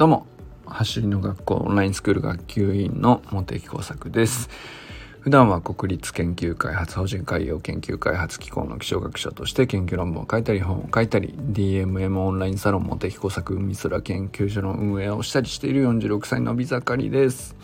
[0.00, 0.26] どうも。
[0.64, 4.48] 走りの学校オンラインスクール学級委員の茂木耕作です。
[5.20, 17.54] 普段は国立研究開発法人海洋研究開発機構の気象学者として研究論文を書いたり本を書いたり DMM オンラインサロン茂木工作海空研究所の運営をしたりしている46歳の美盛りです。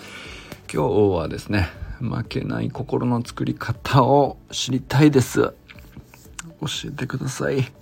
[0.71, 5.41] 今日はですね負けない心の作り方を知りたいです。
[5.41, 5.55] 教
[6.85, 7.73] えてください。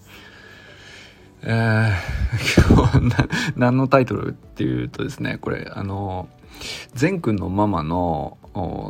[1.46, 6.26] えー、今日な何のタイトルっていうとですねこれあの
[6.94, 8.38] 善くんのママの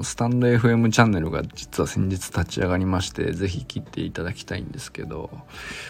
[0.02, 5.30] スタンド FM チャンネルが実は先日立ち上がりまして是非切っていただきたいんですけど、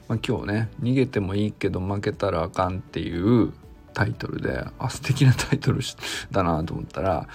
[0.08, 3.52] まあ、今日ね「逃げてもいいけど負けたらあかん」っていう
[3.92, 5.80] タイトルであ素敵なタイトル
[6.30, 7.28] だなと思ったら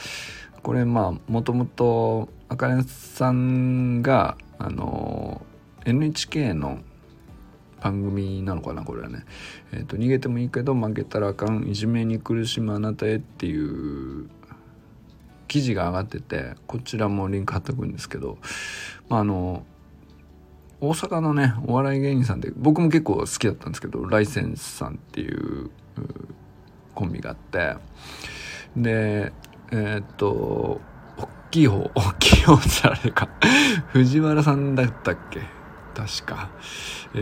[0.63, 5.45] これまあもともとあかねさんがあの
[5.85, 6.79] NHK の
[7.81, 9.25] 番組なのかなこれはね、
[9.71, 14.29] えーと「逃げてもいいけど負けたらあかんいじめに苦しむあなたへ」っていう
[15.47, 18.37] 記事が上がっててこちらもリンク貼っておくんですけど、
[19.09, 19.63] まあ、あの
[20.81, 25.69] 大阪のねお笑い芸人さんで僕も結構好きだったんですけどライセンスさんっていう
[26.95, 27.75] コンビがあって
[28.77, 29.33] で
[29.71, 30.79] えー、っと
[31.17, 33.27] 大きい方大きい方ってあれか。
[33.87, 35.58] 藤原さんだったっけ？
[35.99, 36.49] 確か、
[37.13, 37.17] え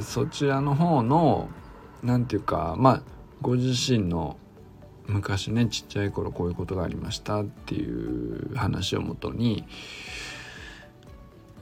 [0.00, 1.48] ー、そちらの方の
[2.02, 3.02] 何て言うかまあ
[3.40, 4.36] ご自身の
[5.06, 9.64] 昔ねちっちゃい頃こういうことがありましたっていう話をもとに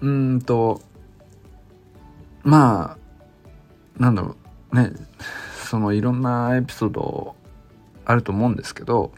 [0.01, 0.81] うんと
[2.43, 2.97] ま
[3.99, 4.35] あなんだろ
[4.73, 4.91] うね
[5.69, 7.37] そのいろんなエピソード
[8.05, 9.13] あると思うんですけど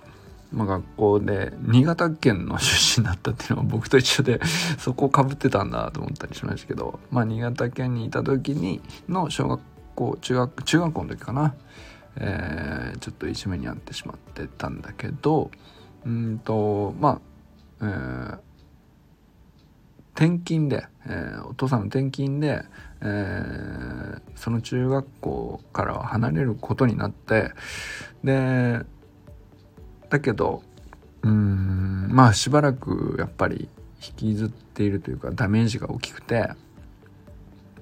[0.53, 4.41] まあ、学校で新潟県の出身だったっていうのは僕と一緒で
[4.79, 9.61] そこをかぶってたんだと思ったりしましたけど、まあ、新潟県にいた時にの小学
[9.95, 11.55] 校中学中学校の時かな、
[12.17, 15.51] えー、ちょっといじめに遭ってしまってたんだけど
[16.07, 17.21] うんとまあ、
[17.83, 18.39] えー、
[20.15, 22.65] 転勤で、えー、お父さんの転勤で、
[23.03, 27.53] えー、その中学校から離れることになって
[28.25, 28.81] で
[30.11, 30.63] だけど
[31.23, 33.69] うんまあしばらくやっぱり
[34.01, 36.49] 引きずっているというかダメージが大きくて、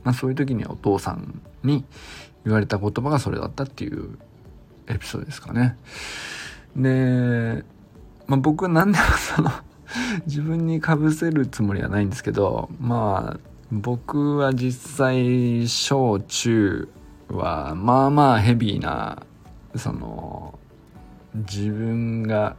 [0.03, 1.85] まあ、そういう時にお父さんに
[2.45, 4.19] 言われた言葉がそれだったっていう
[4.87, 5.77] エピソードですかね。
[6.77, 7.65] で、
[8.27, 9.51] まあ、僕は何でもその
[10.27, 13.41] 自分にかぶせるつもりはないんですけどまあ
[13.73, 16.89] 僕は実際小中
[17.29, 19.23] はまあまあヘビーな
[19.75, 20.59] その
[21.37, 22.57] 自分が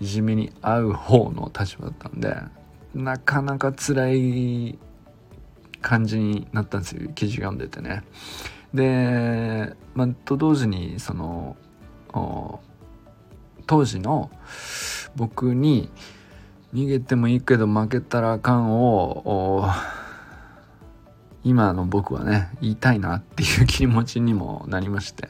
[0.00, 2.36] いじめに遭う方の立場だったんで
[2.94, 4.78] なかなか辛い
[5.80, 8.04] 感じになったんですよ記事読んでてね。
[8.72, 11.56] で、まあ、と同時にその
[13.66, 14.30] 当時の
[15.16, 15.90] 僕に
[16.72, 19.68] 逃げてもいいけど負けたらあかんを
[21.44, 25.28] 今の僕はね言いたいなっていう気持ちにもなりまして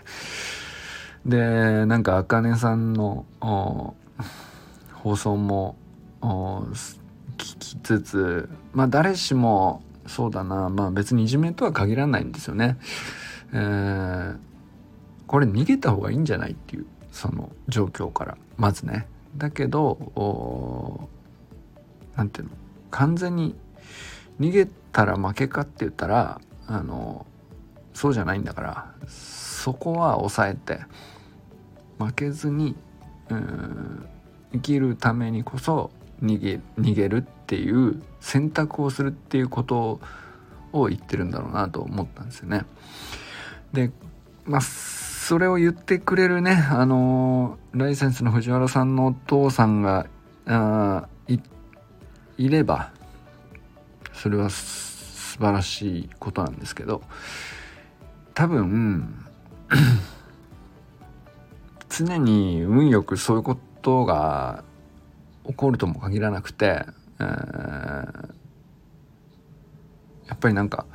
[1.26, 3.26] でなんかあかねさんの
[4.94, 5.76] 放送も
[6.20, 10.68] 聞きつつまあ誰しもそうだな。
[10.68, 12.76] まあ別にいじめとは限らないんですよね。
[13.52, 14.36] えー、
[15.26, 18.36] これ逃げた方がいいんじゃないっていうその状況から。
[18.56, 19.06] まずね。
[19.36, 21.08] だけど
[22.16, 22.50] 何ていうの。
[22.90, 23.54] 完全に
[24.40, 27.24] 逃げたら負けかって言ったらあの
[27.94, 28.92] そうじゃないんだから。
[29.08, 30.80] そこは抑えて。
[32.04, 32.74] 負けずに
[33.28, 34.06] うん
[34.52, 35.90] 生きるためにこそ
[36.22, 40.00] 逃げ逃げるっていう選択をするっていうこと
[40.72, 42.64] を言ってるんだろうなと思ったんですよね。
[43.72, 43.90] で
[44.44, 50.06] まあそれを言ってくれるねあのライセンスの藤原さんのお父さんが
[50.46, 51.38] あい
[52.38, 52.90] いれば
[54.12, 57.02] それは素晴らしいことなんですけど
[58.34, 59.24] 多分
[61.92, 64.64] 常に運よくそういうことが
[65.46, 66.86] 起こるとも限らなくて、
[67.20, 67.26] えー、
[70.26, 70.86] やっぱりなんか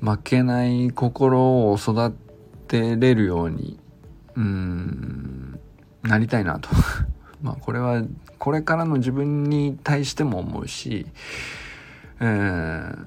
[0.00, 2.12] 負けない心を育
[2.68, 3.78] てれるように
[4.34, 5.58] うん
[6.02, 6.68] なりたいなと。
[7.40, 8.02] まあこれは
[8.38, 11.06] これからの自分に対しても思うし、
[12.20, 13.06] えー、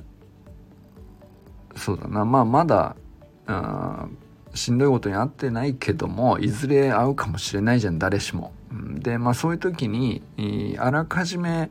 [1.75, 2.25] そうだな。
[2.25, 2.95] まあまだ
[3.45, 4.07] あ
[4.57, 8.51] しんどいことにあってないけどもいずれ会うかもしれないじゃん誰しも。
[8.99, 10.21] でまあそういう時に
[10.79, 11.69] あらかじめ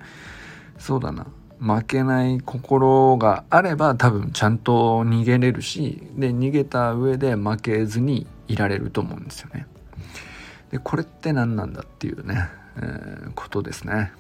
[0.79, 1.27] そうだな
[1.59, 9.67] 負けない心があれば多分ちゃんと逃げれるしで逃げた上で負けずにいられると思うんですよね。
[10.71, 14.13] でこれって何なんだっていうね、えー、ことですね。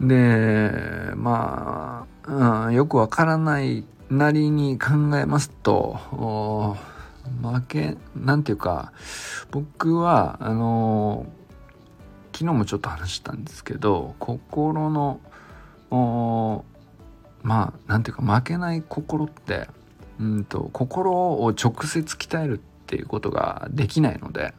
[0.00, 5.98] でまあ、うん、よくわからないなりに考えますと
[7.42, 8.92] 負けなんていうか
[9.50, 11.26] 僕はあの
[12.32, 15.20] 昨日もちょっと話したんですけど心の
[17.42, 19.68] まあなんていうか負けない心って
[20.18, 24.54] うんと心を直接鍛えるっていうことができないので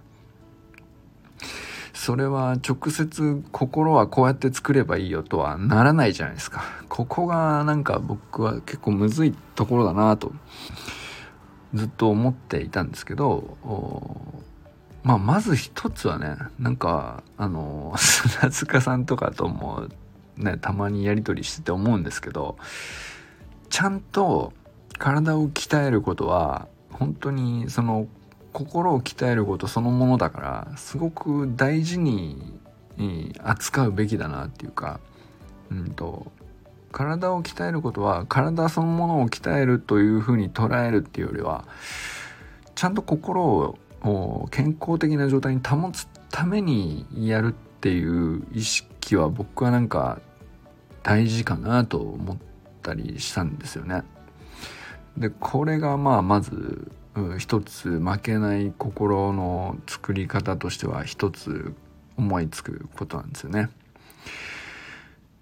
[2.04, 6.64] それは直接心はこうやって作ればいいよとはならないじゃないですか。
[6.90, 10.32] ここがなんか僕は結構むずいところだなと
[11.76, 13.56] ずっと思っていたんですけど
[15.04, 19.88] まあまず一つはねなんかあの砂塚さんとかとも
[20.38, 22.58] ねたまにやり取りしてて思うんですけど
[23.70, 24.54] ちゃんと
[24.98, 28.08] 体を鍛えることは本当にその
[28.54, 30.40] 心を鍛えることそのものだか
[30.72, 32.54] らすごく大事に
[33.40, 35.00] 扱うべきだなっていうか、
[35.72, 36.32] うんと、
[36.92, 41.66] 体を鍛えることは体そのものを鍛えるというふうに捉えるっていうよりは
[42.76, 43.44] ちゃんと心
[44.04, 50.20] を健康的な状態に保つためにやるっていう意識は僕はなんか
[51.04, 52.38] 大事かなと思っ
[52.82, 54.04] たりしたんですよね。
[55.18, 56.92] でこれがまあまず
[57.38, 61.74] 一つ負けない心の作り方としては一つ
[62.18, 63.70] 思いつくことなんですよね。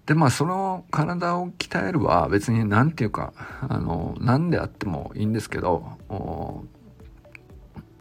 [0.06, 3.32] でまあその体を鍛えるは別に何て言うか
[3.68, 5.84] あの何であってもいいんですけど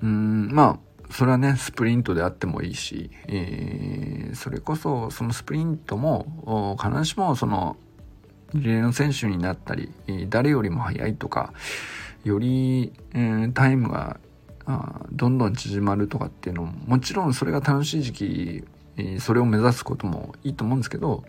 [0.02, 7.78] うんまあそれはねスプリントであってもいいし、えー、それこそそのスプリントも必ずしもその
[8.56, 9.92] リレーの選手になったり
[10.30, 11.54] 誰よりも速いとか
[12.24, 14.20] より、えー、タイムが
[14.66, 18.64] あどんどん縮まるとかっていうのももちろんそれが楽しい時期、
[18.98, 21.24] えー、それを目指すこともいいと思うんですけど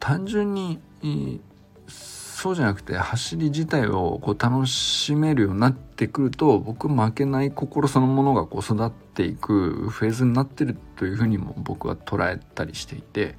[0.00, 1.40] 単純に、えー、
[1.88, 13.36] そうじゃなくて走り自体をこう楽しめるようになってくると僕負けない心そのものがこう育っていくフェーズになってるというふうにも僕は捉えたりしていて。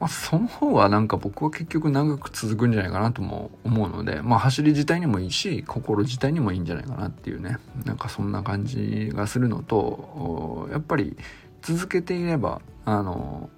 [0.00, 11.16] まあ、その方はなんか僕は結局長く続くんじゃないかなとも思うので、まあ、走り自体にもいいし心自体にもいいんじゃないかなっていうねなんかそんな感じがするのとやっぱり
[11.62, 13.50] 続けていればあの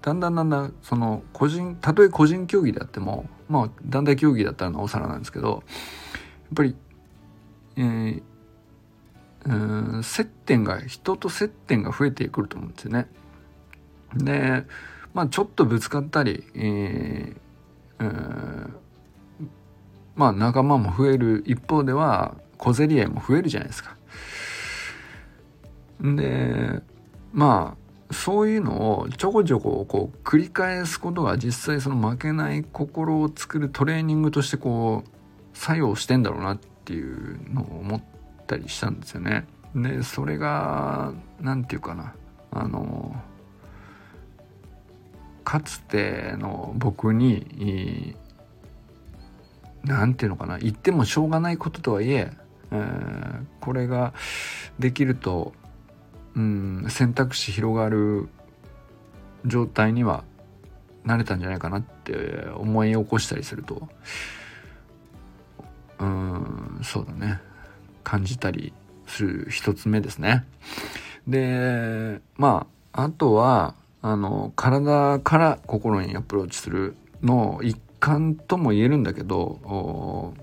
[0.00, 6.76] だんだんだんだんその個人たとえ個人競技であってもまあ団体競技だったらなおさらなんですけどやっぱり、
[7.76, 13.06] えー、接点が人と接点が増えてくると思うんですよね。
[14.14, 14.64] で
[15.14, 18.70] まあ、ちょっとぶつかったり、えー、
[20.16, 23.96] まあ仲間も増える一方では小競り合いも増えるじゃないですか。
[26.00, 26.82] で
[27.32, 27.76] ま
[28.10, 38.02] あそういうのをちょこちょここう繰り返すことが実際その負けない心を作るトレーニングとしてこう作用してんだろうなっていうのを思っ
[38.46, 39.46] たりしたんですよね。
[39.74, 42.14] でそれが何て言うかな
[42.52, 43.16] あの
[45.44, 48.16] かつての僕に
[49.84, 52.32] 何て言うのかな言ってもしょうがないこととはいえ
[52.70, 54.14] えー、これが
[54.78, 55.52] できると、
[56.34, 58.28] うん、選択肢広がる
[59.44, 60.24] 状態には
[61.04, 63.88] なれたんじゃないかなって思い起こしたりすると
[65.98, 67.40] うんそうだね
[68.02, 68.72] 感じたり
[69.06, 70.44] する一つ目ですね。
[71.26, 73.74] でまああとは
[74.06, 80.34] あの体から心にアプローチするの一環とも言えるんだけど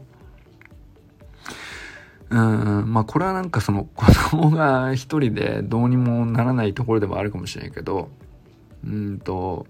[2.32, 8.10] うんまあこれはなんかその子供が一人でどうにもならないところでもあるかもしれないけど
[8.84, 9.68] うんと、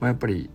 [0.00, 0.50] まあ、やっぱり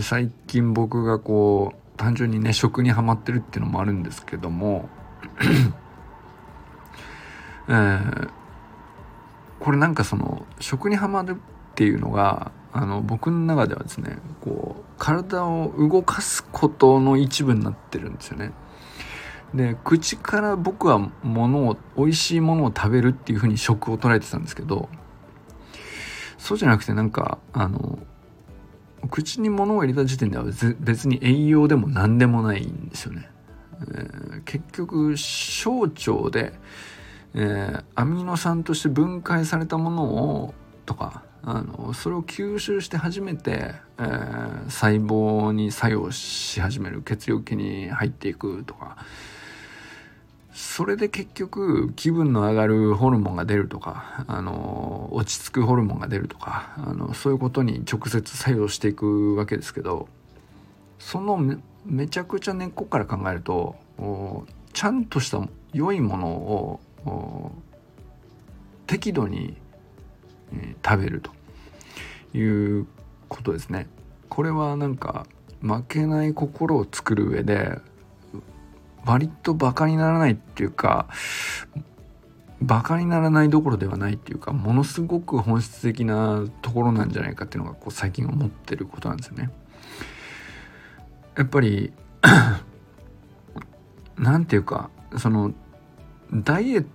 [0.00, 4.88] 最近僕がこう単純にね食にはまってるっていうのもあるんですけども
[7.68, 8.28] えー、
[9.60, 18.52] これなんかその食にはまるっていうのがあの僕の中ではですねこう体を動かすことの一部になってるんですよね。
[19.54, 24.90] で口から僕はものを美味しいものを食べるっていう風に食を捉えてたんですけど
[26.36, 27.98] そうじゃなくてなんかあの
[29.10, 30.44] 口に物を入れた時点では
[30.80, 33.30] 別に栄養でも何でもないんですよね。
[33.80, 36.52] えー、結局小腸で
[37.34, 40.54] えー、アミノ酸として分解されたものを
[40.86, 48.96] とかあのそれを吸収して初めて、えー、細胞に作用し始める血液に入っていくとか。
[50.58, 60.08] それで結局気分の上がるホルモンが出るとか、あの、落ち着くホルモンが出るとか、あの、そういうことに直接作用していくわけですけど、
[60.98, 63.76] そのめめちゃくちゃ根っこから考えると、
[64.72, 65.40] ちゃんとした
[65.72, 66.80] 良いものを
[68.86, 69.56] 適度に、
[70.52, 71.30] え、食べると
[72.36, 72.86] いう
[73.28, 73.86] ことですね。
[74.28, 75.26] これはなんか
[75.60, 77.78] 負けない心を作る上で
[79.04, 81.08] 割とバカにならないっていうか
[82.60, 89.50] バカにならないどころではないっていうかものすごく本質的なところなんじゃないかっていうのがこう最近思ってることなんですよね。
[91.36, 91.92] やっぱり
[94.18, 95.52] なんていうかその
[96.32, 96.86] ダイエッ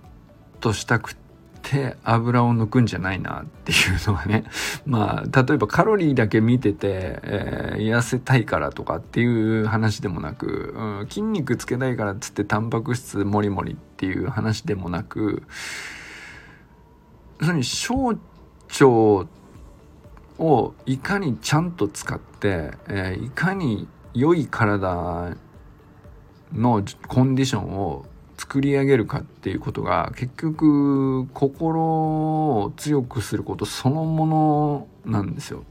[0.64, 1.14] トしたく
[1.62, 4.44] て油を抜くんじゃないなっていうのはね。
[4.86, 15.42] まあ例えばカロリーだけ見てて、えー、痩せたいからとかっていう話でもなく、うん、筋肉つけたいからっつってタンパク質もりもりっていう話でもなく
[17.40, 18.18] それに小腸
[20.38, 25.36] をいかにちゃんと使って、えー、いかに良い体
[26.52, 28.06] のコンディションを
[28.44, 35.64] 作り上げるかっていうことが結局心を強くすることそのものなんですよ。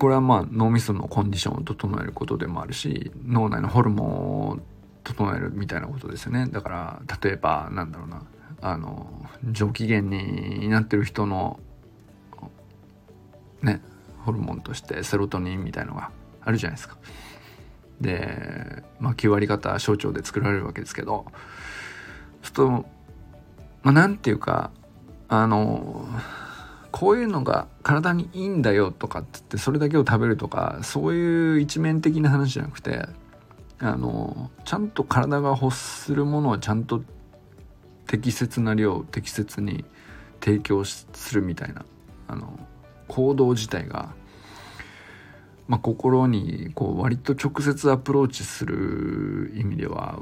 [0.00, 4.58] これはまあ脳みそのコンディションを整えることでもあるし脳内のホルモンを
[5.04, 8.22] 整えるみたいなことですよねだから例えばなんだろうな
[8.60, 9.06] あの
[9.50, 11.58] 上機嫌になってる人の
[13.62, 13.80] ね
[14.26, 16.10] ホルモンとしてセロトニンみたいのが
[16.42, 16.98] あるじゃないですか。
[18.00, 21.26] で、まあ、9割方小腸で作られるわけですけど
[22.42, 22.84] ちょっと、ま
[23.84, 24.70] あ、なんていうか
[25.28, 26.06] あの
[26.90, 33.06] こういうのが体にいいんだよとかっつってそれだけを食べるとかそういう一面的な話じゃなくて
[33.80, 37.02] あのちゃんと体が欲するものをちゃんと
[38.06, 39.84] 適切な量適切に
[40.40, 41.84] 提供するみたいな
[42.26, 42.58] あの
[43.06, 44.14] 行動自体が
[45.68, 50.20] まあ、心にこう割と直接アプローチする意味では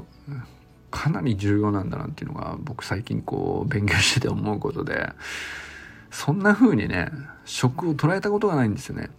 [0.91, 5.09] かなり重要なんだなっていうのが僕最近こう勉強してて思うことで
[6.11, 7.11] そんな風にね
[7.45, 9.09] 食を捉えたことがないんですよね。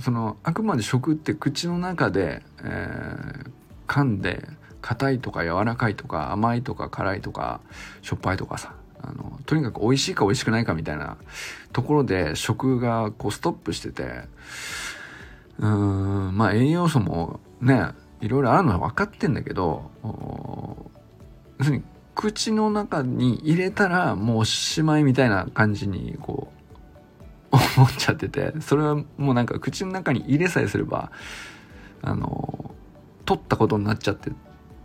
[0.00, 3.50] そのあくまで食って口の中で、えー、
[3.86, 4.46] 噛んで
[4.82, 7.60] 硬いとか柔らかいとか甘いとか辛いとか
[8.02, 11.16] しょっぱいとかさあのとにかく美味しいか美味しくないかみたいな
[11.72, 14.22] ところで食がこうストップしてて
[15.60, 17.90] うんまあ栄養素もね
[18.20, 26.50] いろいろあるのは分かってんだけど要するに口の中に入れたらもうおしまいみたいな感じにこ
[27.52, 31.10] う 思っちゃっててそれはもうなんか口の中に入れさえすれば
[32.02, 32.74] あの
[33.26, 34.32] 取ったことになっちゃって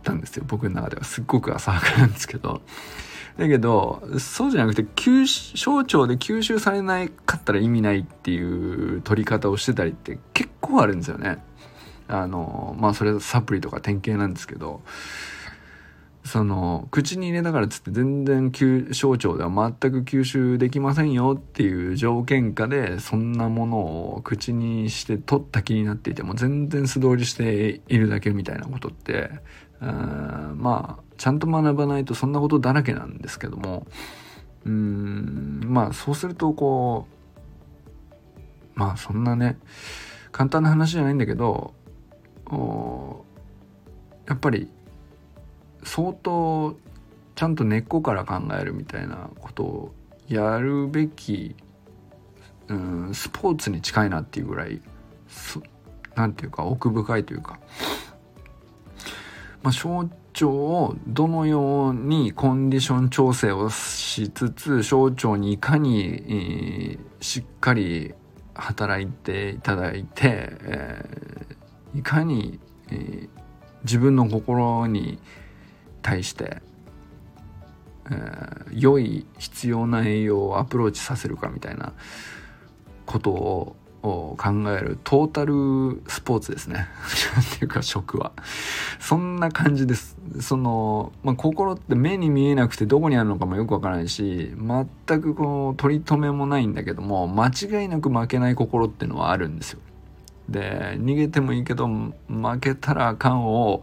[0.02, 1.04] たんですよ僕の中では。
[1.04, 2.60] すっごく浅はかなんですけど。
[3.38, 11.38] だけど、そうじゃなくて、吸小腸で吸収されないかったら意味ないっていう取り方をしてたりって結構あるんですよね。
[12.08, 14.80] あの、まあそれサプリとか典型なんですけど、
[16.24, 18.50] その、口に入れながらつって全然
[18.92, 29.30] 小腸では全く吸収できませんよっていう条件下で、そんなものを口にして取った気になっていても全然素通りしているだけみたいなことって、
[29.80, 33.86] まあ、ちゃんと学ばないとそんなことだらけなんですけども。
[34.66, 37.06] うんまあそうするとこ
[38.76, 39.56] うまあそんなね
[40.32, 41.72] 簡単な話じゃないんだけど
[44.26, 44.68] やっぱり
[45.84, 46.76] 相当
[47.36, 49.94] ちゃんと根っこから考えるみたいなことを
[50.26, 51.54] やるべき
[52.66, 54.80] うんスポーツに近いなっていうぐらい
[56.16, 57.60] 何て言うか奥深いというか、
[59.62, 60.08] まあ、小
[60.44, 68.14] 腸をどのようにコンディション調整をしつつ小腸にいかに、しっかり
[68.54, 72.58] 働いていただいて、えー、いかに、
[72.90, 73.28] えー、
[73.84, 75.18] 自分の心に
[76.02, 76.62] 対して、
[78.10, 81.92] えー、良い必要な栄養をアプローチさせるかみたいな
[83.04, 86.88] ことをを考えるトータルスポーツですね。
[87.56, 88.32] っていうか食は。
[89.00, 90.16] そんな感じです。
[90.40, 99.80] その、まあ、心って目に見えなくてどこにあるのかもよくわからないし、全くこう取り留めもないんだけども、間違いなく負けない心っていうのはあるんですよ。
[100.48, 102.12] で、逃げてもいいけど、負
[102.60, 103.82] けたらあかんを、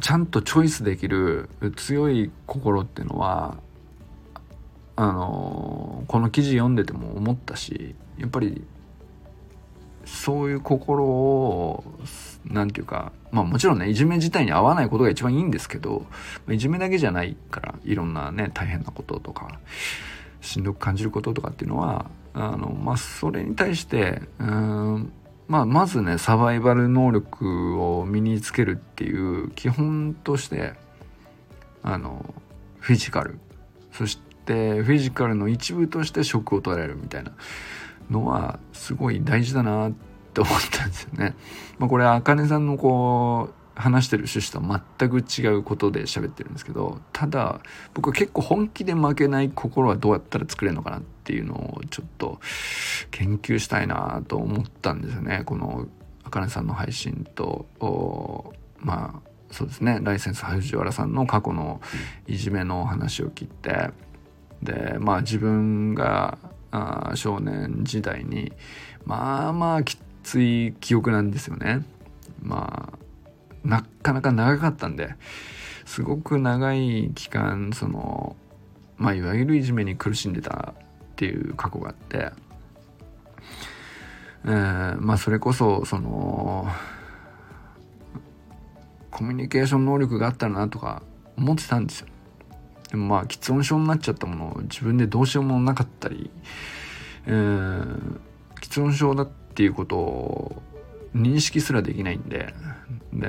[0.00, 3.58] ちゃんとチョイスできる強い心っていうのは
[5.00, 8.62] あのこの記事読んでても思ったしやっぱり
[10.04, 11.84] そういう心を
[12.44, 16.04] なんていうか、まあもちろんね、いじめ自体に合わないことが一番いいんですけど、
[16.50, 19.58] いじめだけじゃないから、いろんなね、大変なこととか、
[20.40, 25.12] しんどく感じることとかっていうのは、あの、まあそれに対して、うん、
[25.48, 30.74] まあまずね、サバイバル能力を身につけるっていう基本として、
[31.82, 32.34] あの、
[32.80, 33.38] フィジカル、
[33.92, 37.32] そしてフィジカルの一部として食を取られるみたいな
[38.10, 39.92] のはすごい大事だなっ
[40.34, 41.34] て思ったんですよね。
[41.78, 47.60] まあ、これあかねさんのこう話してる趣旨とは全く違うことで喋ってるんですけどただ
[47.94, 52.40] 僕は結構本気で負けない心はどうやったら作れるのかなっていうのをちょっと
[53.10, 55.42] 研究したいなと思ったんですよね。
[55.46, 55.86] この
[56.24, 57.66] あかねさんの配信と
[58.78, 59.98] まあそうですね。
[60.02, 61.80] ライセンス藤原さんの過去の
[62.26, 63.90] いじめの話を聞いて
[64.62, 66.38] でまあ自分が
[66.70, 68.52] あ少年時代に
[69.04, 71.84] まあまあきつい記憶なんですよね。
[72.42, 72.98] まあ
[73.68, 75.14] なかなか長かったんで
[75.84, 78.36] すごく長い期間その
[78.96, 80.84] まあいわゆるいじめに苦しんでたっ
[81.16, 82.30] ていう過去があって、
[84.44, 86.68] えー、まあそれこそその
[89.10, 91.02] コミュニケーション能力があったらなとか
[91.36, 92.06] 思ってたんですよ。
[92.90, 96.30] でもまあ喫音症になっちゃったものを自分でどうしようもなかったり、
[97.26, 98.20] えー、
[98.60, 100.62] 喫音症だっていうことを
[101.14, 102.54] 認識すらできないんで
[103.12, 103.28] で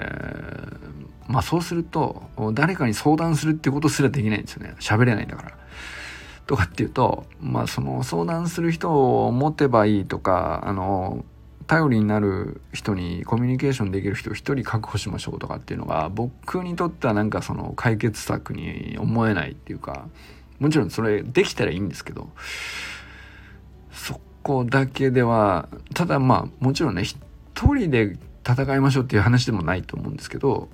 [1.27, 5.57] まあそうすると誰かに相談するってことすらできないんですよね喋れないんだから。
[6.47, 11.23] とかっていうとまあその相談する人を持てばいいとかあの
[11.67, 20.07] 頼りになる人にコミュニケーションできる人を一人確保しましょうとかっていうのが僕にとってはなんかその解決策に思えないっていうか
[20.59, 22.29] もちろんそれできたらいいんですけど
[23.91, 27.17] そこだけではただまあもちろんね一
[27.63, 30.69] 人で戦いましょうっていう話でもないと思うんですけど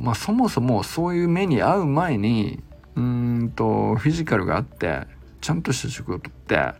[0.00, 2.62] まあそもそもそういう目に遭う前に
[2.94, 5.06] うんとフィジカルがあって
[5.40, 6.72] ちゃんとした職を取って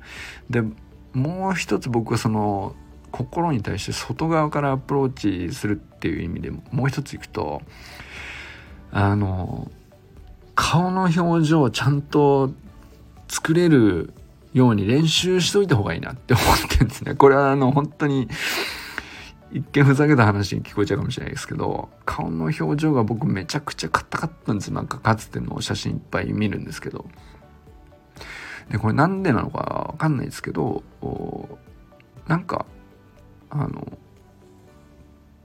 [0.51, 0.63] で
[1.13, 2.75] もう一つ僕はその
[3.11, 7.63] 心に対して外側からアプローチするっていう意味でもう一ついくと
[8.91, 9.71] あの
[10.55, 12.53] 顔の表情をちゃんと
[13.29, 14.13] 作れる
[14.53, 17.15] ように練習しといた方がいいなって思ってるんですね。
[17.17, 18.29] これはあの本当に
[19.53, 27.07] 一見ふざけた話に聞こえちゃうかもしれないですけど顔の表情が僕めちゃくちゃ硬かったんですなんかかつての写真いっぱい見るんですけど
[28.71, 30.83] でこれなんでなのかわかんないですけど
[32.27, 32.67] なんか
[33.51, 33.99] あの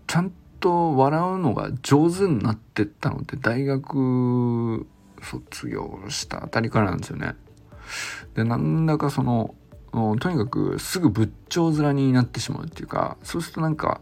[0.07, 4.85] ちゃんと笑うのが上手になってったのって大学
[5.21, 7.35] 卒業したあたりからなんですよね。
[8.35, 9.55] でなんだかその
[9.91, 14.01] とにかくすぐ仏頂面になってしまうっていうかそうするとなんか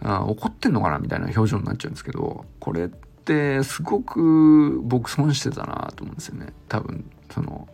[0.00, 7.68] あ怒ってんのかなみたいな表情になっちゃうんですけどこれってすごく僕損してたなと思うんですよね多分その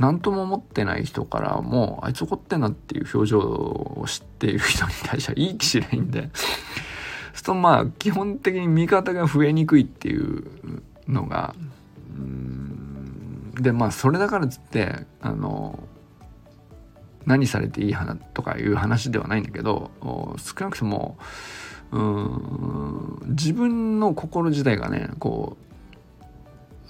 [0.00, 6.30] 何とも思ってない人からもあいつ怒ってんなっていう表情を知っている人に対してはいい気しないんで
[7.34, 10.46] すとまあ基本的に味方が増えにくいっていう
[11.06, 11.54] のが
[12.16, 15.78] うんでまあそれだからっつってあの
[17.26, 19.90] 何されていい花とかいう話ではないんだけど
[20.38, 21.18] 少なくとも
[21.92, 25.58] うん自分の心自体がねこ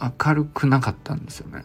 [0.01, 1.65] う明るくなかったんですよね。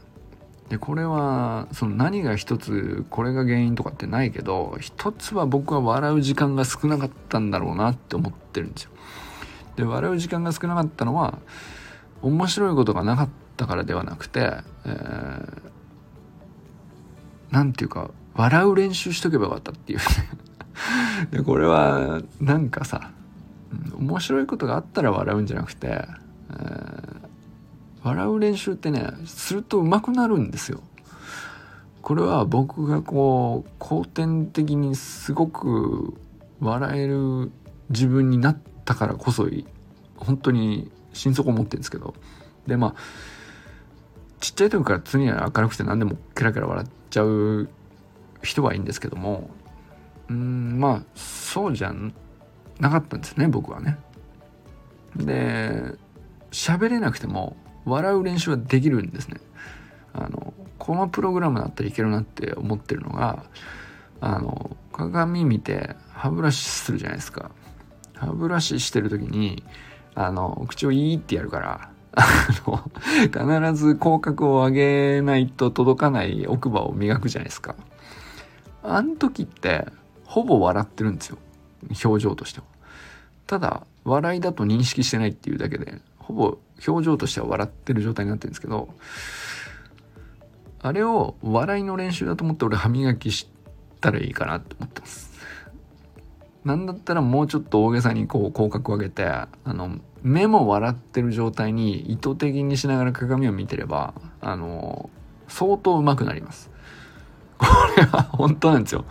[0.70, 8.92] でこれはその何が一つこれが原因とかってないけど一つは僕は笑う時間が少なかったんだろうなって思ってるんですよ。
[9.76, 11.38] で笑う時間が少なかったのは
[12.22, 20.00] 面白いことがなかったからではなくて、えー、ていうか笑う練習しとけばよかったっていう
[21.30, 23.12] でこれはなんかさ
[23.98, 26.08] 面白いことがあったら笑うんじゃなくて、
[26.50, 27.35] えー
[28.06, 30.84] 笑う練習ってねすると上手くなるんですよ。
[32.04, 36.14] これは僕がこう後天的にすごく
[36.60, 37.52] 笑える
[37.90, 39.48] 自分になったからこそ
[40.18, 42.14] 本当に心底思ってるんですけど
[42.68, 42.96] でまあ
[44.40, 47.70] ちっちゃい時から常に明るくて何でもケラケラ笑っちゃう
[48.44, 49.50] 人はいいんですけども
[50.30, 51.92] うんまあそうじゃ
[52.80, 53.98] なかったんですね僕はね。
[55.16, 55.96] で
[56.52, 59.38] 喋れなくても笑う練習はできるんですね。
[60.14, 63.46] あのこのプログラムだったらいけるなって思ってるのが
[64.22, 67.52] あの鏡見て歯ブラシするじゃないですか。
[68.16, 69.64] 歯ブラシしてる時に
[70.16, 72.92] あの口をいいってやるからあの
[73.66, 77.76] 必ず口角を上げないと届かない奥歯を磨くじゃないですか。
[78.84, 79.86] あの時って
[80.24, 81.38] ほぼ笑ってるんですよ。
[82.04, 82.66] 表情としては。
[83.48, 86.00] ただ笑いだと認識してないっていうだけで。
[86.26, 86.58] ほぼ
[86.88, 88.90] 表情としては笑ってる状態になってるんですけど
[90.82, 93.48] あれを笑いの練習だと思って俺歯磨きし
[94.02, 95.34] たらいいかなって思ってます。
[96.64, 105.12] なんだったらもうちょっと大げさにこう口角を上げてあの目も笑ってる状態に意図的にしながら鏡を見てればあの
[105.48, 106.72] 相当上手くなります。
[107.58, 109.06] これは本当なんですよ。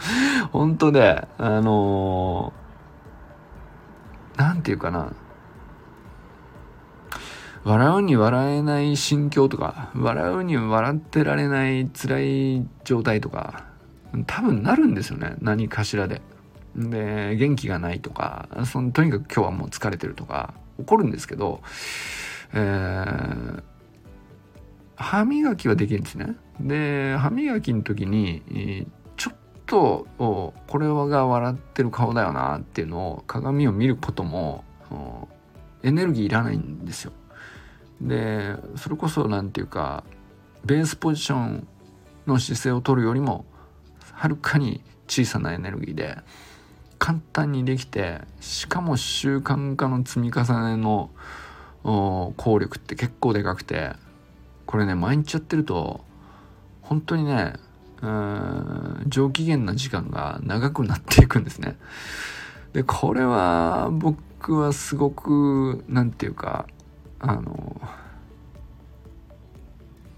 [0.51, 2.53] 本当であの
[4.37, 5.13] 何て言うかな。
[7.65, 12.21] 笑うに笑えない心境とか笑うに笑ってられない辛
[12.59, 13.65] い状態とか
[14.27, 16.21] 多分なるんですよね何かしらで。
[16.77, 21.61] で元気がないとかそのとにかく今日はもう疲れてるとか起こるんですけど、
[22.53, 23.63] えー、
[24.97, 26.35] 歯磨きはできるんですね。
[26.61, 34.65] で歯磨きの時にちょっとこれが笑ってる顔だよなっていうのを鏡を見ることも
[35.85, 37.13] エネルギーいらないんですよ。
[38.01, 40.05] でそれこそ何て言うか
[40.65, 41.67] ベースポジション
[42.27, 43.45] の姿勢を取るよりも
[44.13, 46.19] はるかに小さなエネルギーで
[46.99, 51.11] 簡単にできてしかも習慣化の積み重ねの
[51.83, 53.93] 効力って結構でかくて
[54.67, 56.03] これね毎日やってると
[56.81, 57.55] 本当にね
[59.07, 61.77] 上機嫌な時間が長くなっていくんですね。
[62.73, 66.67] でこれは僕はすごく何て言うか
[67.27, 67.81] あの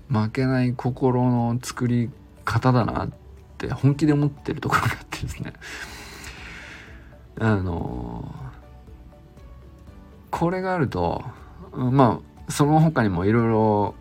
[0.08, 2.10] 負けない心の作り
[2.44, 3.10] 方だなっ
[3.58, 5.52] て本気で思ってるところがあってですね。
[7.38, 8.34] あの
[10.30, 11.24] これがあると
[11.72, 13.94] まあその他にもいろいろ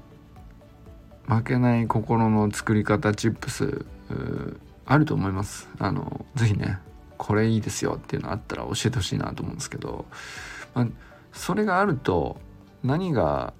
[1.27, 3.85] 負けない心の作り方チップス
[4.85, 5.69] あると思います。
[5.77, 6.79] あの是非ね
[7.17, 10.05] これいいですよっていうのあったら教えてほしいなと思うんですけど、
[10.73, 10.87] まあ、
[11.31, 12.37] それがあると
[12.85, 13.53] 何が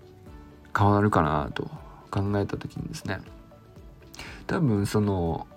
[0.77, 1.69] 変わるかなと
[2.11, 3.19] 考えた時にですね
[4.47, 5.47] 多分その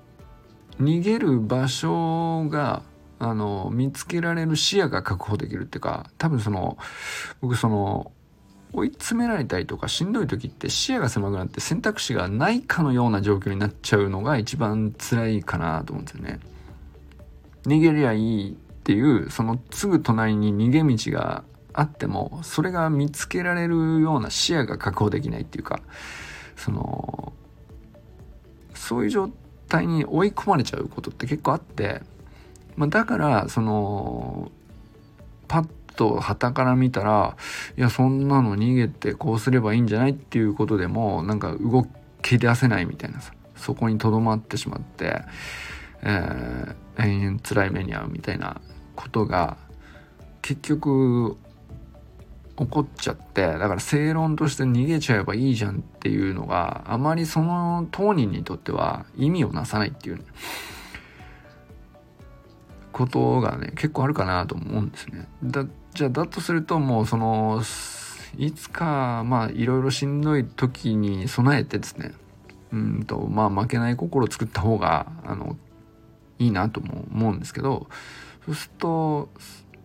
[0.81, 2.83] 逃げる場所が
[3.19, 6.79] あの見つけられる視野が確保できるっていうか多分その
[7.41, 8.13] 僕その
[8.73, 16.39] 追い詰められたりとかしんどい時って視野が狭くなって選択肢がないかのような状況になっちゃうのが一番辛いかなと思うんですよね。
[17.65, 18.55] 逃げりゃいいっ
[18.85, 21.45] ていうそのすぐ隣に逃げ道が
[21.79, 25.81] あってもそれが見つけられるような視野が確保できないっていうか
[26.57, 27.33] その
[28.75, 29.31] そういう状
[29.69, 32.03] 態に追い込まれちゃうことって結構あって
[32.79, 34.53] まあ、だからその
[35.49, 37.37] パッと旗から見たら
[37.77, 41.89] いやそんなの逃げてこうすればいいんじゃないっていうことでもなんか動
[42.23, 45.23] き出せないみたいなさそこにとどまってしまって、
[46.03, 48.61] えー、延々辛い目に遭うみたいな
[48.95, 49.57] ことが
[50.41, 51.37] 結局
[52.59, 60.25] 起こっちゃってだから正論として逃げちゃえばいいじゃんっていうのがあまりその当人にとっては意味をなさないっていう。
[62.99, 65.29] ことがね結構あるかなと思うんですね。
[65.45, 67.63] だじゃあだとするともうその
[68.37, 72.13] いつかまあいろいろしんどい時に備えてですね
[72.73, 75.57] うんとまあ負けない心を作った方があの
[76.41, 77.87] いいなとも思うんですけど
[78.47, 79.29] そうすると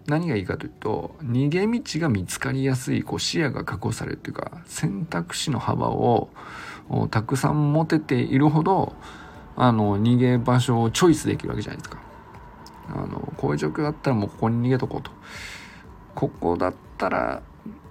[0.07, 6.29] 何がいいかというと逃げ道が見つかりやすいこう視野が確保されるというか選択肢の幅を
[7.09, 8.93] たくさん持てているほど
[9.55, 12.01] あの逃げ場所をチョイスできるわけじゃないですか。
[12.89, 15.11] あのこういう状況だったらもうここに逃げとこうと。
[16.15, 17.41] ここだったら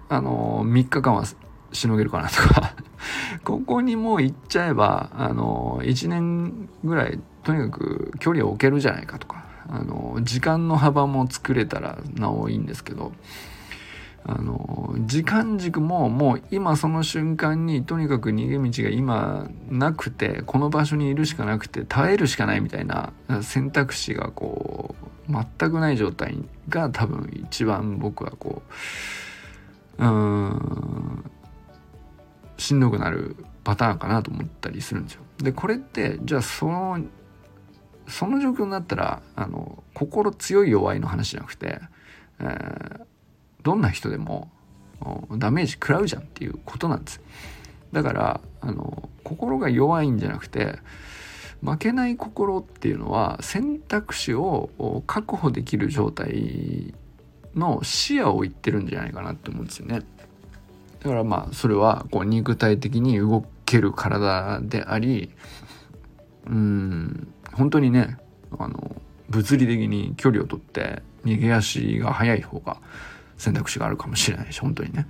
[0.08, 1.24] あの3日間は
[1.72, 2.74] しのげるかなとか。
[3.42, 9.44] ここにもう行っちゃえばあの1年ぐらいとにかく距離を置けるじゃないかとか。
[9.68, 13.12] あの時間の幅も作れたらなおいいんですけど
[14.24, 24.94] あの時間軸ももう今その瞬間にとにかく逃げ道が今なくてこの場所にいるしかなくて耐えるしかないみたいな選択肢がこ
[25.28, 28.62] う全くない状態が多分一番僕はこ
[29.98, 31.24] ううん
[32.58, 35.22] しんどくなるパターンかなと思ったりするんですよ。
[35.38, 37.00] でこれってじゃあその
[38.12, 41.80] その状況になったらあの心強い弱いの話じゃなくて、
[42.40, 43.06] えー
[43.62, 44.50] どんな人でも
[45.38, 47.20] ダメージ食らうじゃんっていうことなんです。
[47.92, 50.78] だからあの心が弱いんじゃなくて
[51.62, 56.94] 負けない心っていうのは選択肢を確保できる状態
[57.54, 60.00] の視野を言ってるんじゃないかなって思うんですよね。
[61.00, 65.30] だからまあそれはこう肉体的に動ける体であり
[66.46, 68.18] うん本当にね
[68.58, 68.96] あの
[69.28, 72.78] 物理的に距離をとって逃げ足が速い方が
[73.36, 75.06] 選択肢があるかもしれないし本当にね。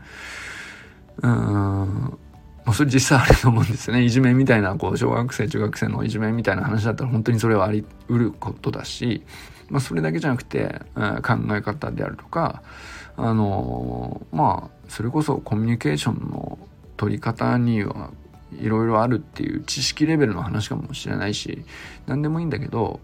[1.22, 2.18] うん。
[2.64, 4.05] まあ、それ実際あると思うんですよね。
[4.05, 9.24] いじめみたいなこう小学生中学生のいじめみたいな話だったら本当にそれはありうることだし、
[9.68, 12.62] まあ、それだけじゃなくて、えー、考え方であるとか
[13.16, 16.59] あのー、まあそれこそコミュニケーションの
[16.96, 18.11] 取り方には
[18.61, 21.65] いろいろあるっていう知識レベルの話かもしれないし
[22.07, 23.01] 何でもいいんだけど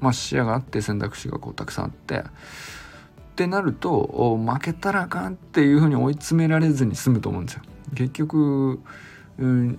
[0.00, 2.22] まあ視野があって選択肢がこうたくさんあってっ
[3.36, 7.62] てなると負けたらあかんっていうふうに追い詰められずに済むと思うんですよ。
[7.94, 8.80] 結局、
[9.38, 9.78] うん、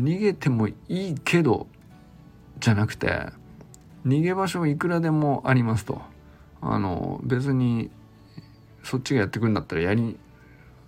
[0.00, 1.66] 逃げてもいいけど
[2.60, 3.26] じゃなくて
[4.06, 6.00] 逃げ場所いくらでもありますと
[6.60, 7.90] あの別に
[8.84, 10.16] そっちがやってくるんだったらやり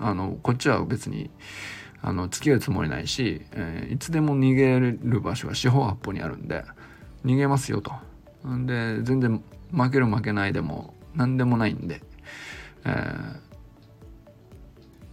[0.00, 1.30] あのこっちは別に
[2.02, 6.64] あの付き合うつもりないし、えー、いつでも逃げる場所が四方八方にあるんで
[7.24, 7.92] 逃げますよと。
[8.48, 12.00] んで全然負ける負けないでも何でもないんで、
[12.86, 13.36] えー、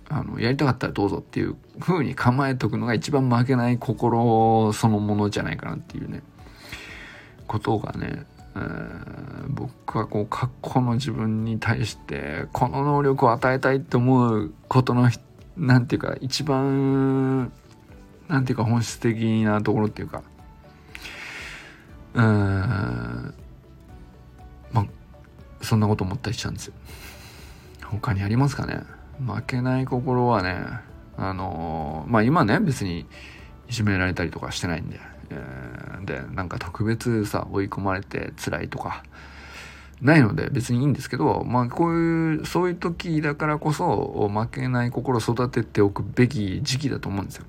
[0.10, 6.24] あのやりたかったらどうぞっていう風に構えとくのが一番負けない心そのものじゃないかなっていうね
[7.48, 8.26] ことがね、
[9.50, 15.10] 僕はこう過去の自分に対してこの能力を与えたいって思うことの
[15.56, 17.52] なんていうか一番
[18.28, 20.24] なんていうか本質的なところっていうか
[22.14, 23.34] うん
[24.72, 24.86] まあ
[25.62, 26.74] そんなこと思ったりしたんですよ。
[27.86, 28.82] 他にありますかね？
[29.26, 30.66] 負けない心はね
[31.18, 33.08] あのまあ今ね別に
[33.70, 39.04] いじめられたりとかしてないんで、えー、でなんか特別さ追い込まれて辛いとか
[40.02, 47.46] ないので別にいいんですけどまあこういうそういう時だからこそ負けない心を育てておくべき時期だと思うんですよ。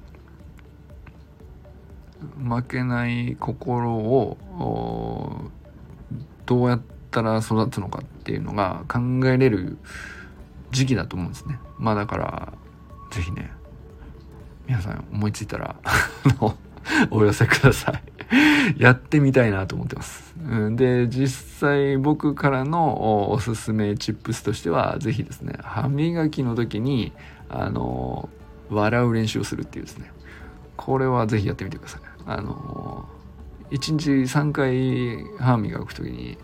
[2.42, 5.50] 負けない心を
[6.46, 9.78] どうやったら育つのかっていうのが考えれる
[10.70, 12.52] 時期だと思うんですねまあだから
[13.10, 13.52] 是非ね
[14.66, 15.76] 皆さん思いついたら
[17.10, 18.02] お寄せください
[18.82, 20.34] やってみたいなと思ってます。
[20.72, 27.12] で、実際僕からのおすすめチップスとしては、是非ですね、歯磨きの時に、
[27.48, 28.28] あの、
[28.70, 30.12] 笑う練習をするっていうですね、
[30.76, 32.00] これは是非やってみてください。
[32.26, 33.08] あの、
[33.70, 36.38] 1日3回歯磨く時に、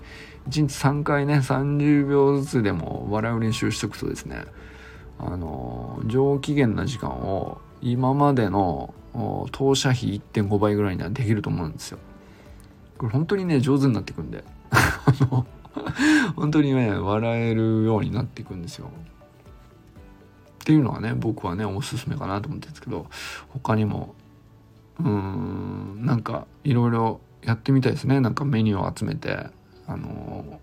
[0.49, 4.45] 1日3回ね30秒ずつでも笑う練習しておくとですね
[5.19, 8.95] あの上機嫌な時間を今までの
[9.53, 11.99] 投射費1.5倍ぐらいにはできると思うんですよ。
[12.99, 14.45] これ本当にね上手になっていくんで
[16.37, 18.91] 本当にね笑えるようになっていくんですよ。
[20.65, 23.07] っていうのはね僕はねおすすめかなと思ってるんですけど
[23.49, 24.15] 他にも
[24.99, 29.49] うーんなんかいろいろやってみたいですねなんかメニューを集めて
[29.87, 30.61] あの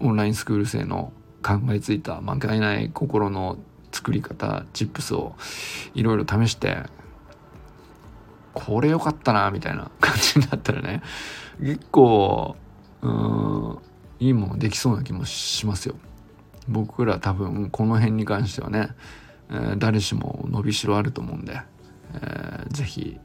[0.00, 3.58] オンラインスクール生の考えついた負けない心の
[3.92, 5.34] 作り方チップスを
[5.94, 6.84] いろいろ試して
[8.54, 11.02] これ良かったなみたいな感じになったらね
[11.60, 12.56] 結構
[13.02, 13.78] うん
[14.20, 15.96] いいものできそうな気もしますよ。
[16.68, 18.90] 僕ら多分この辺に関してはね、
[19.50, 21.60] えー、誰しも伸びしろあると思うんで、
[22.14, 23.18] えー、ぜひ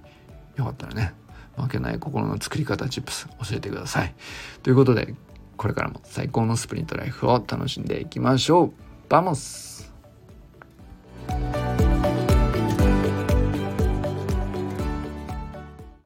[0.56, 1.14] よかったらね
[1.56, 4.16] 負けない心の作り方 tips 教えてください。
[4.64, 5.16] ということで、
[5.56, 8.74] これからも最高のスプリントライフを楽しんでいきましょう。
[9.10, 9.94] Vamos